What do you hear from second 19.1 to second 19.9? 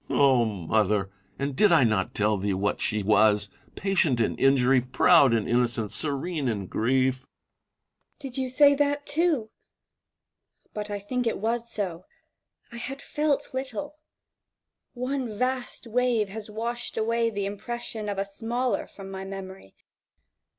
my memory.